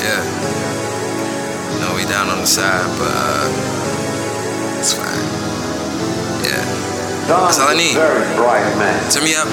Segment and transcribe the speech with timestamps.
[0.00, 0.24] Yeah.
[1.80, 5.24] No, we down on the side, but uh, it's fine.
[6.44, 6.64] Yeah.
[7.28, 7.94] That's all I need.
[7.94, 8.96] Very bright man.
[9.12, 9.46] Turn me up.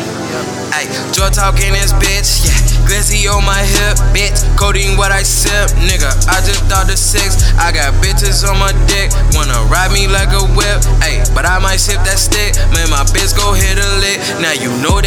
[0.73, 2.67] Hey, jaw talking this bitch, yeah.
[2.87, 4.43] Glizzy on my hip, bitch.
[4.59, 6.07] Codeine what I sip, nigga.
[6.27, 7.43] I just thought the six.
[7.55, 9.11] I got bitches on my dick.
[9.35, 11.23] Wanna ride me like a whip, hey.
[11.35, 12.55] But I might sip that stick.
[12.75, 14.19] Man, my bitch go hit a lick.
[14.43, 15.06] Now you know that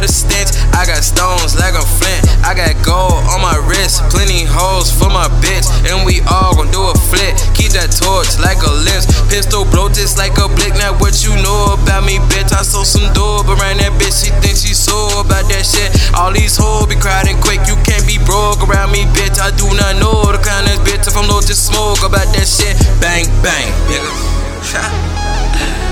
[0.00, 0.56] the stench.
[0.72, 2.24] I got stones like a flint.
[2.42, 4.00] I got gold on my wrist.
[4.08, 5.68] Plenty hoes for my bitch.
[5.88, 7.36] And we all gon' do a flip.
[7.52, 9.08] Keep that torch like a lips.
[9.28, 10.72] Pistol blow just like a blick.
[10.76, 12.52] Now what you know about me, bitch?
[12.52, 14.24] I sold some dope around that bitch.
[14.24, 15.92] She thinks she so about that shit.
[16.16, 17.60] All these hoes be crowding quick.
[17.68, 19.36] You can't be broke around me, bitch.
[19.36, 21.06] I do not know the kind of bitch.
[21.06, 22.74] If I'm low, just smoke about that shit.
[23.00, 25.86] Bang, bang, nigga.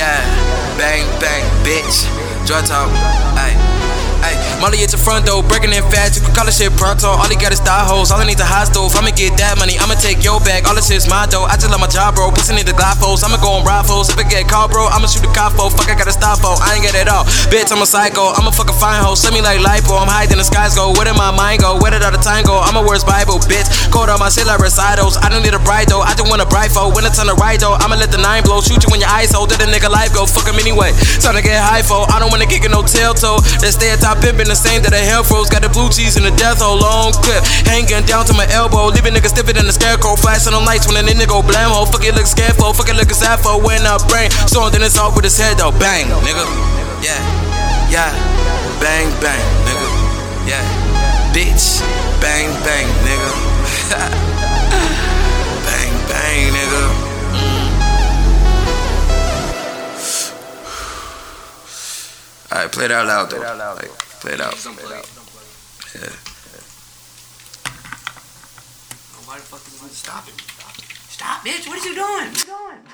[0.00, 0.16] Yeah.
[0.78, 2.08] Bang, bang, bitch.
[2.46, 2.88] Draw talk.
[3.36, 3.79] Ayy.
[4.20, 6.16] Ay, Molly at your front door, breaking in fast.
[6.16, 7.08] You can call it shit pronto.
[7.08, 8.10] All he got is thigh hoes.
[8.10, 8.92] All I need a hot stove.
[8.96, 9.80] I'ma get that money.
[9.80, 10.68] I'ma take your bag.
[10.68, 11.48] All this shit's my dough.
[11.48, 12.30] I just love my job, bro.
[12.30, 13.24] Pussy need the glyphos.
[13.24, 14.12] I'ma go on rifles.
[14.12, 15.72] If I get caught, bro, I'ma shoot a cop for.
[15.72, 16.52] Fuck, I got a stop for.
[16.60, 17.24] I ain't get it all.
[17.48, 18.36] Bitch, I'm a psycho.
[18.36, 19.16] I'ma fuck a fine hoe.
[19.16, 19.96] Send me like lipo.
[19.96, 20.92] I'm high, then the skies go.
[20.92, 21.80] Where did my mind go?
[21.80, 22.60] Where did all the time go?
[22.60, 23.68] I'm a worst Bible, bitch.
[23.88, 25.16] Cold on my shit like recitals.
[25.16, 26.04] I don't need a bride though.
[26.04, 26.92] I just want a bride for.
[26.92, 28.60] When it's on the right though, I'ma let the nine blow.
[28.60, 29.50] Shoot you when your eyes hold.
[29.50, 30.26] Let a nigga life go.
[30.26, 30.92] Fuck him anyway.
[31.24, 32.04] Time to get high for.
[32.12, 33.40] I don't wanna kick in no tail toe.
[33.64, 35.46] That stay at top pimpin' the same that a hell froze.
[35.46, 36.82] Got the blue cheese and the death hole.
[36.82, 37.46] Long clip.
[37.62, 38.90] Hanging down to my elbow.
[38.90, 40.18] Leaving niggas stiffer than the scarecrow.
[40.18, 41.86] Flashing on lights when a nigga go blam ho.
[41.86, 42.74] Fuck it, look scared for.
[42.74, 43.62] Fuck it, look sad for.
[43.62, 44.30] When I brain.
[44.50, 45.70] So then it's off with his head though.
[45.78, 46.42] Bang, nigga.
[47.06, 47.22] Yeah.
[47.86, 48.10] Yeah.
[48.82, 49.88] Bang, bang, nigga.
[50.50, 50.66] Yeah.
[51.30, 51.78] Bitch.
[52.18, 53.30] Bang, bang, nigga.
[62.70, 63.38] Alright, play it out loud though.
[63.74, 64.54] Like, play it out.
[64.54, 66.14] Yeah.
[69.26, 70.34] Why the fuck is it stop it?
[71.08, 71.66] Stop, bitch!
[71.66, 72.89] What is you doing?